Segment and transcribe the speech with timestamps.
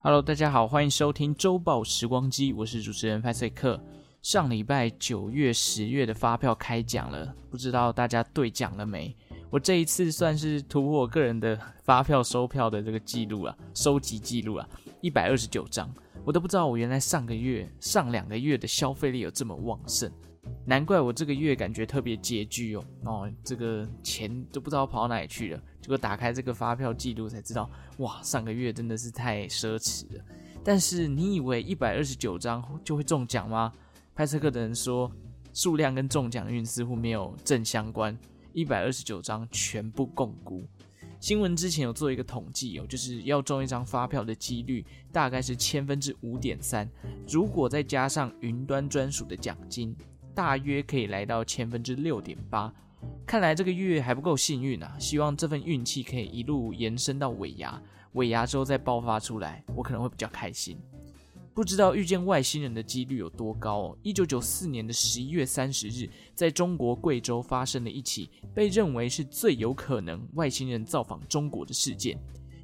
[0.00, 3.82] Hello，大家好，欢迎收听周报时光机，我是主持人派翠克。
[4.22, 9.12] 上礼拜九月、十月的发票开奖了，不知道大家兑奖了没？
[9.50, 14.68] 我这一次算是突破我个人的发票收票的这个记录啊，收集记录啊，
[15.00, 15.92] 一百二十九张，
[16.24, 20.08] 我都不知道我原来上个月、上两个月的消费力有这么旺盛，
[20.64, 22.84] 难怪我这个月感觉特别拮据哦。
[23.04, 25.62] 哦，这个钱都不知道跑到哪里去了。
[25.80, 30.24] 结果打开这个发票记录才知道，哇，上个月真的是太奢侈了。
[30.64, 33.72] 但是你以为一百二十九张就会中奖吗？
[34.14, 35.10] 派翠克的人说，
[35.54, 38.16] 数量跟中奖运似乎没有正相关。
[38.52, 40.62] 一百二十九张全部共估。
[41.20, 46.88] 新闻之前有做一个统计哦，就是要中一张发票的几率大概是千分之五点三。
[47.28, 49.96] 如果再加上云端专属的奖金，
[50.38, 52.72] 大约可以来到千分之六点八。
[53.26, 54.96] 看来这个月还不够幸运啊！
[54.96, 60.78] 希望这份运气可以一路延伸到尾牙，尾牙之后再爆发出来，我可能会比较开心。
[61.52, 63.98] 不知道遇见外星人的几率有多高哦？
[64.04, 72.16] 一九九四年的十一月三十日，在中国贵州发生了一起被认为是最有可能外星人造访中国的事件，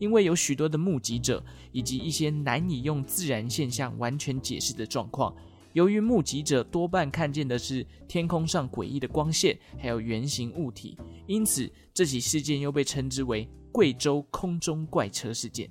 [0.00, 5.32] 因为有许多的目击者以及一些难以用自然现象完全解释的状况。
[5.72, 15.70] 由于目击者多半看见的是天空上诡异的光线，还有圆形物体，因此这起事件又被称之为“贵州空中怪车事件”。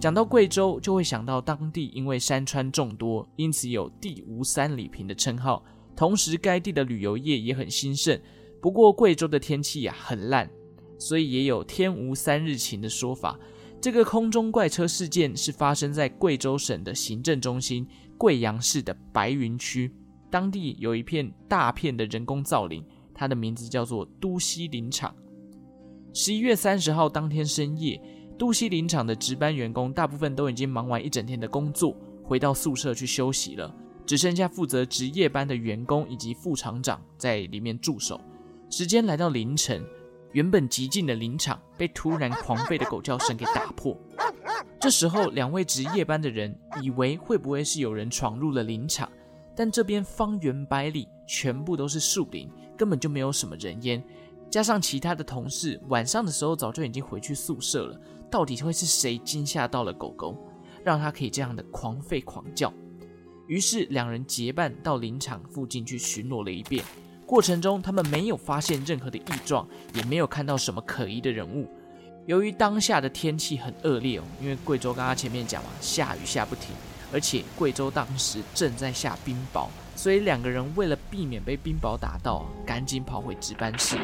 [0.00, 5.64] 讲到贵州，就会想到当地因为山川众多，因此有“地无三里平”的称号。
[5.96, 8.20] 同时，该地的旅游业也很兴盛。
[8.60, 10.50] 不过，贵州的天气呀很烂，
[10.98, 13.38] 所以也有“天无三日晴”的说法。
[13.84, 19.92] 这个空中怪车事件是发生在贵州省的行政中心贵阳市的白云区，
[20.30, 22.82] 当地有一片大片的人工造林，
[23.12, 25.14] 它的名字叫做都西林场。
[26.14, 28.00] 十一月三十号当天深夜，
[28.38, 33.70] 都西林场的值班员工大部分都已经忙完一整天的工作，回到宿舍去休息了，
[34.06, 38.18] 只剩下负责值夜班的员工以及副厂长在里面驻守。
[38.70, 39.84] 时间来到凌晨。
[40.34, 43.96] 原本寂静的林场被突然狂吠的狗叫声给打破。
[44.80, 46.52] 这时候，两位值夜班的人
[46.82, 49.08] 以为会不会是有人闯入了林场，
[49.54, 54.02] 但这边方圆百里全部都是树林，根本就没有什么人烟。
[54.50, 60.36] 加上其他的同事晚上的时候早就已经回去宿舍了，到底会是谁惊吓到了狗狗，
[60.82, 62.72] 让它可以这样的狂吠狂叫？
[63.46, 66.84] 于是两人结伴到林场附近去巡逻了一遍。
[67.26, 71.68] 过程中，他们没有发现任何的异状，也没有看到什么可疑的人物。
[72.26, 76.74] 由于当下的天气很恶劣哦，因为贵州刚刚前面讲嘛，下雨下不停，
[77.12, 83.98] 而且贵州当时正在下冰雹，所以两个人为了避免被冰雹打到，赶紧跑回值班室。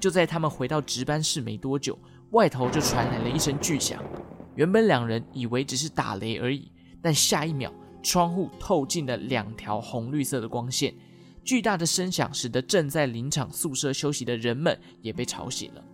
[0.00, 1.98] 就在他们回到值班室没多久，
[2.30, 4.02] 外头就传来了一声巨响。
[4.54, 6.70] 原本两人以为只是打雷而已，
[7.02, 7.72] 但下一秒，
[8.02, 10.94] 窗户透进了两条红绿色的光线。
[11.44, 15.84] 巨大的声响使得正在林场宿舍休息的人们也被吵醒了。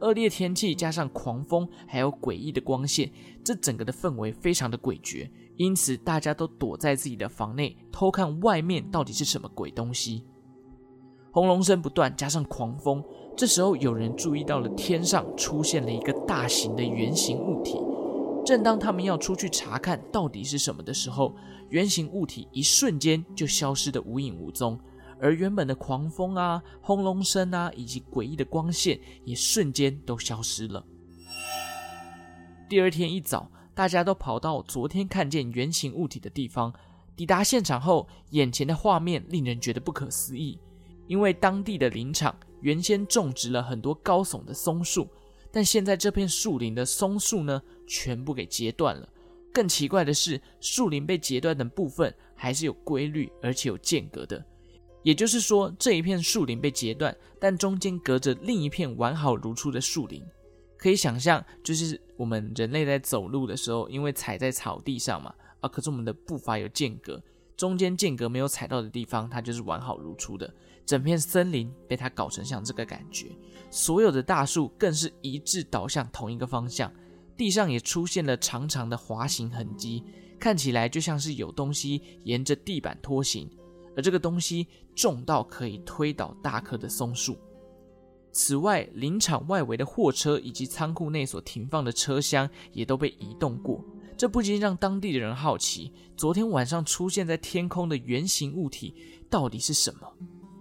[0.00, 3.10] 恶劣天气加上狂风，还有诡异的光线，
[3.44, 5.28] 这整个的氛围非常的诡谲。
[5.56, 10.24] 因此，大家都躲在自己的房内偷看外面到底是什么鬼东西。
[11.32, 13.04] 轰隆声不断，加上狂风，
[13.36, 17.78] 这时候有人注意到了天上出现了一个大型的圆形物体。
[18.42, 21.36] 正当他们要出去查看到底是什么的时候，
[21.68, 24.80] 圆形物体一瞬间就消失得无影无踪。
[25.20, 30.84] 而原本的狂风啊、轰隆声啊，以及诡异的光线，也瞬间都消失了。
[32.68, 36.72] 第二天一早，大家都跑到昨天看见圆形物体的地方。
[37.16, 40.58] 抵达现场后，眼前的画面令人觉得不可思议。
[41.06, 45.08] 因为当地的林场原先种植了很多高耸的松树，
[45.52, 49.08] 但现在这片树林的松树呢，全部给截断了。
[49.52, 54.42] 更奇怪的是，树林被截断的部分还是有规律，而且有间隔的。
[55.02, 60.22] 也就是说，这一片树林被截断，但中间隔着另一片完好如初的树林。
[60.76, 67.22] 可以想象，就是我们人类在走路的时候，因为踩在草地上嘛，啊，可是我们的步伐有间隔，
[67.56, 70.52] 中间间隔没有踩到的地方，它就是完好如初的。
[70.86, 73.26] 整片森林被它搞成像这个感觉，
[73.70, 76.92] 所有的大树更是一致倒向同一个方向，
[77.36, 80.02] 地上也出现了长长的滑行痕迹，
[80.38, 83.48] 看起来就像是有东西沿着地板拖行。
[83.96, 87.36] 而这个东西重到可以推倒大棵的松树。
[88.32, 93.84] 此外，林场外围的货车以及仓库内所停放的车厢也都被移动过。
[94.16, 98.94] 这不禁让当地的人好奇，昨天晚上出现在天空的圆形物体
[99.28, 100.06] 到底是什么？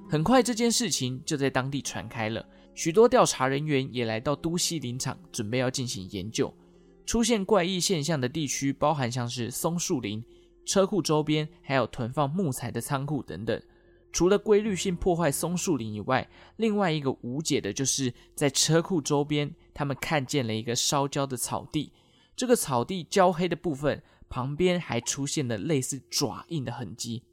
[0.10, 2.44] 很快，这件事情就在当地传开了。
[2.74, 6.52] 许多调查人员也来到都西林场，准备要进行研究。
[7.06, 10.24] 出现怪异现象的地区包含像是松树林、
[10.70, 13.60] 车库周边，还有囤放木材的仓库等等。
[14.12, 21.92] 除了规律性破坏松树林以外，另外一个无解的就是在车库周边，他们看见了一个烧焦的草地。
[22.36, 24.00] 这个草地焦黑的部分
[24.30, 27.24] 旁边还出现了类似爪印的痕迹，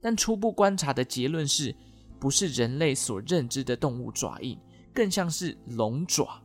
[0.00, 1.76] 但初步观察的结论是，
[2.18, 4.58] 不是人类所认知的动物爪印，
[4.94, 6.42] 更像是龙爪。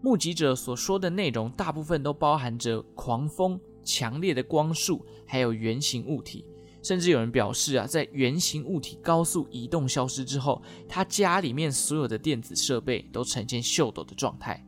[0.00, 6.44] 目击者所说的内容大部分都包含着狂风、强烈的光束，还有圆形物体。
[6.82, 14.62] 甚至有人表示啊，在圆形物体高速移动消失之后，他家里面所有的电子设备都呈现秀逗的状态。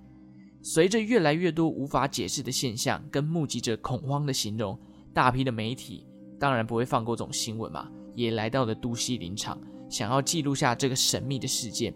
[0.63, 4.79] 随着越来越多无法解释的现象跟目击者恐慌的形容，
[5.15, 6.05] 大批的媒体
[6.39, 9.59] 当然不会放过这种新闻嘛，也来到了都西林场，
[9.89, 11.95] 想要记录下这个神秘的事件。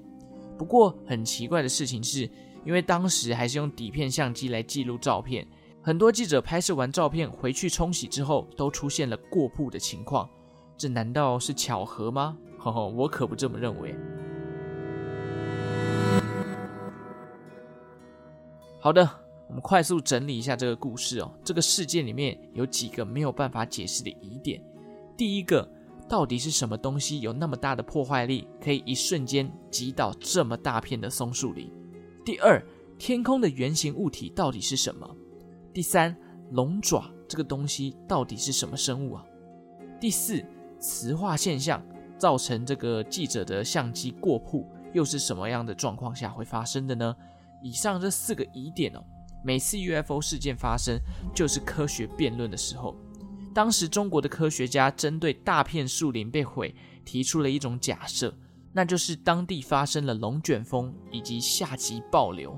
[0.57, 2.31] 不过很奇怪的事情是，
[2.65, 5.47] 因为当时还是用底片相机来记录照片。
[5.87, 10.27] 很多记者拍摄完照片回去冲洗之后，都出现了过曝的情况，
[10.79, 12.39] 这难道是巧合吗？
[12.59, 13.95] 呵呵，我可不这么认为。
[18.81, 19.07] 好的，
[19.47, 21.31] 我们快速整理一下这个故事哦。
[21.45, 24.65] 这个事件里面有几个没有办法解释的疑点。
[25.19, 25.71] 第一个，
[26.09, 31.71] 到底是什么东西有那么大的破坏力，可以一瞬间击倒这么大片的松树林？
[32.25, 32.65] 第二，
[32.99, 35.15] 天空的圆形物体到底是什么？
[35.75, 36.17] 第三，
[36.53, 39.27] 龙爪这个东西到底是什么生物啊？
[40.01, 40.41] 第四，
[40.79, 41.85] 磁化现象
[42.17, 47.17] 造成这个记者的相机过曝，又是什么样的状况下会发生的呢？
[47.61, 49.03] 以上这四个疑点哦，
[49.43, 50.97] 每次 UFO 事件发生，
[51.35, 52.95] 就是科学辩论的时候。
[53.53, 56.73] 当时中国的科学家针对大片树林被毁，
[57.05, 58.33] 提出了一种假设，
[58.73, 62.57] 那就是当地发生了龙卷风以及夏季暴流。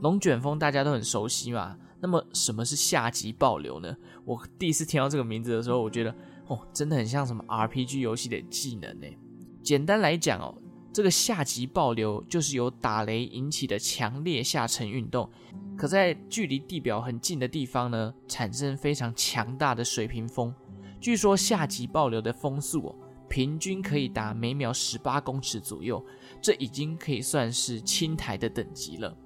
[0.00, 1.76] 龙卷风大家都很熟悉嘛。
[2.04, 3.96] 那么什么是下级暴流呢？
[4.26, 6.14] 我第一次听到这个名字的时候，我觉得
[6.48, 9.06] 哦，真的很像什么 RPG 游戏的技能呢。
[9.62, 10.54] 简单来讲哦，
[10.92, 15.30] 这个下级暴流就是由打雷引起的强烈下沉运动，
[15.78, 20.54] 可在距离地表很近的地方呢，产生非常强大的水平风。
[21.00, 22.94] 据说下级暴流的风速哦，
[23.30, 26.04] 平均可以达每秒十八公尺左右，
[26.42, 29.16] 这已经可以算是轻台的等级了。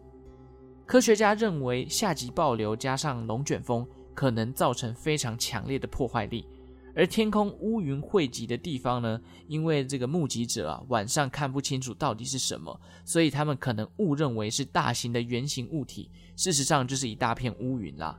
[0.88, 6.48] 科学家认为，夏季暴流加上龙卷风可能造成非常强烈的破坏力，
[6.94, 18.18] 而天空乌云汇集的地方呢，因为这个目击者啊晚上看不清楚到底是什么，所以他们可能误认为是大型的圆形物体，事实上就是一大片乌云啦。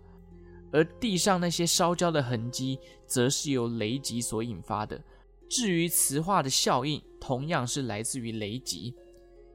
[0.71, 2.77] 而地上那些烧焦的痕迹，
[3.07, 5.01] 则是由雷击所引发的。
[5.49, 8.93] 至于磁化的效应，同样是来自于雷击，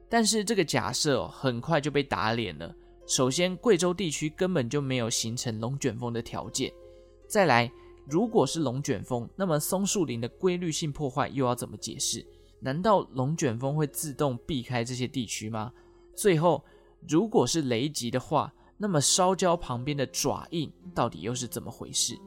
[0.09, 2.75] 但是这个假设，很快就被打脸了。
[3.07, 6.73] 首先，贵州地区根本就没有形成龙卷风的条件。
[7.29, 7.71] 再来，
[8.09, 12.25] 如果是龙卷风，那么松树林的规律性破坏又要怎么解释？
[12.61, 15.71] 难道龙卷风会自动避开这些地区吗？
[16.15, 16.65] 最后，
[17.07, 22.19] 如果是雷击的话，那么烧焦旁边的爪印到底又是怎么回事？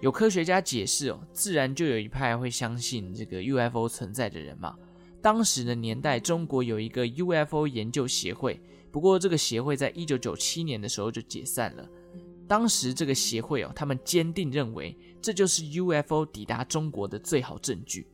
[0.00, 4.76] 有科学家解释哦，自然就有一派会相信这个 UFO 存在的人嘛。
[5.22, 8.60] 当时的年代，中国有一个 UFO 研究协会。
[8.94, 11.84] 不过，这个协会在一九九七年的时候就解散了。
[12.46, 18.06] 当时这个协会哦，他们坚定认为这就是 UFO 抵达中国的最好证据。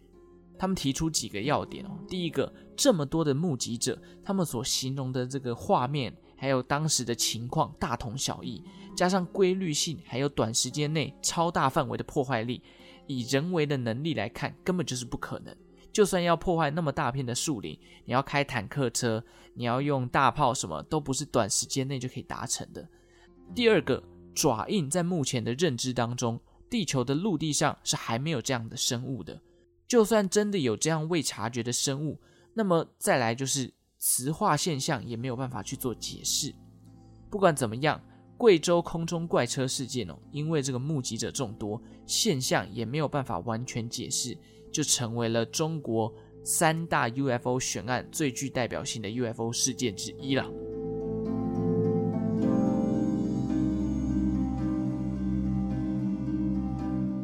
[0.58, 8.64] 他们提出几个要点哦，第一个，这么多的目击者，他们所形容的这个画面，还有当时的情况大同小异，
[8.96, 12.62] 加上规律性，还有短时间内超大范围的破坏力，
[13.06, 15.54] 以人为的能力来看，根本就是不可能。
[15.92, 19.22] 就算要破坏那么大片的树林，你要开坦克车，
[19.54, 22.88] 你要用大炮，什么都不是短时间内就可以达成的。
[23.54, 24.02] 第二个，
[24.34, 29.40] 爪印在目前的认知当中，地球的陆地上是还没有这样的生物的。
[29.88, 32.16] 就算真的有这样未察觉的生物，
[32.54, 36.54] 那么再来就是磁化现象也没有办法去做解释。
[37.28, 38.00] 不管怎么样，
[38.36, 44.38] 贵州空中怪车事件哦，因为这个目击者众多，现象也没有办法完全解释。
[44.70, 46.12] 就成为了中国
[46.42, 50.50] 三大 UFO 悬案最具代表性的 UFO 事件之一了。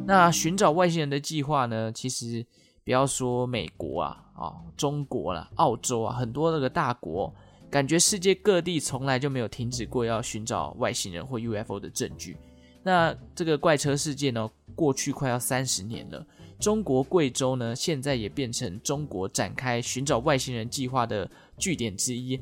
[0.05, 1.91] 那寻找外星人的计划呢？
[1.91, 2.45] 其实
[2.85, 7.33] 不要说美国啊，啊，中国啦、澳洲啊，很多那个大国，
[7.69, 12.37] 感觉世界各地从来就没有停止过要寻找外星人或 UFO 的证据。
[12.83, 16.25] 那这个怪车事件呢，过去快要三十年了。
[16.59, 22.39] 中国贵州呢，现在也变成中国展开寻找外星人计划的据点之一。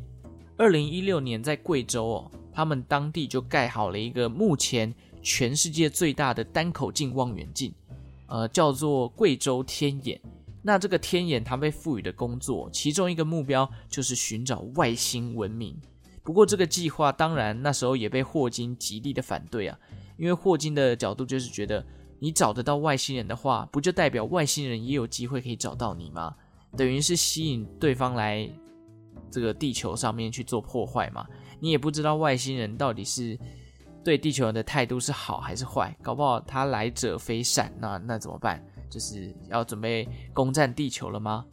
[0.58, 7.74] 二零一六年，在贵州哦，他们当地就盖好了一个目前全世界最大的单口径望远镜，
[8.28, 10.20] 呃，叫做贵州天眼。
[10.62, 15.78] 那这个天眼，它被赋予的工作，其中一个目标就是寻找外星文明。
[16.24, 19.78] 不过，这个计划当然那时候也被霍金极力的反对啊，
[20.18, 21.86] 因为霍金的角度就是觉得。
[22.26, 26.36] 你找得到外星人的话，不就代表外星人也有机会可以找到你吗？
[26.76, 28.50] 等于是吸引对方来
[29.30, 31.24] 这个地球上面去做破坏嘛。
[31.60, 33.38] 你也不知道外星人到底是
[34.04, 38.60] 对地球人的态度是好还是坏，搞不好他来者非善，那那怎么办？
[38.90, 41.46] 就是要准备攻占地球了吗？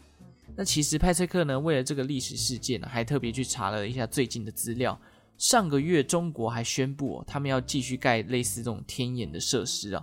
[0.57, 4.99] 那其实派翠克呢，为了这个历史事件呢，还特别去查了一下最近的资料。
[5.37, 10.03] 上个月中国还宣布，他们要继续盖类似这种天眼的设施啊。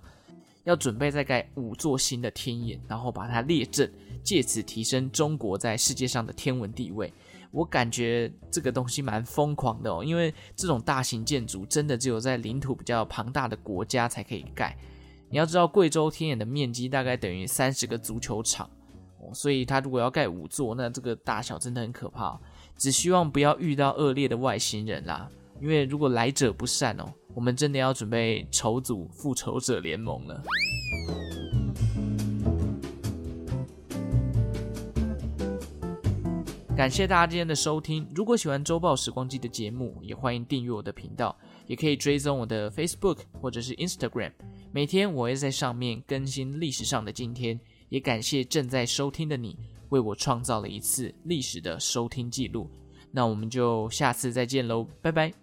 [0.64, 3.92] 要准备再盖五座新的天眼，然后把它列阵，
[4.24, 7.12] 借此提升中国在世界上的天文地位。
[7.52, 14.78] 我感觉这个东西蛮疯狂的哦，因为这种大型建筑真的只有在领土比较庞大的国家才可以盖。
[15.32, 18.70] 你要知道，贵州天眼的面积大概等于三十个足球场
[19.20, 22.40] 哦，所以它如果要盖五座，那这个大小真的很可怕。
[22.78, 25.28] 只希望不要遇到恶劣的外星人啦。
[25.60, 30.44] 因为如果来者不善哦，我们真的要准备筹组复仇者联盟了。
[36.76, 38.06] 感谢大家今天的收听。
[38.14, 41.34] 如果喜欢周报时光机的节目，也欢迎订阅我的频道，
[41.66, 44.34] 也可以追踪我的 Facebook 或者是 Instagram。
[44.74, 47.58] 每天我会在上面更新历史上的今天。
[47.88, 49.58] 也感谢正在收听的你，
[49.92, 52.70] 为我创造了一次历史的收听记录。
[53.12, 55.34] 那我们就下次再见喽，拜拜。